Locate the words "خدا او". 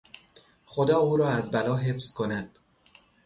0.65-1.17